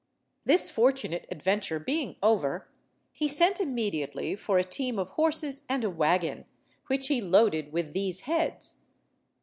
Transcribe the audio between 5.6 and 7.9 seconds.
and a wagon, which he loaded